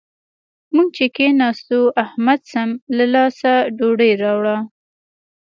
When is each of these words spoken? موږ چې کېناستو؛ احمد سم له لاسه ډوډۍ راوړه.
موږ 0.75 0.89
چې 0.97 1.05
کېناستو؛ 1.15 1.79
احمد 2.03 2.41
سم 2.51 2.69
له 2.97 3.05
لاسه 3.15 3.51
ډوډۍ 3.77 4.11
راوړه. 4.23 4.57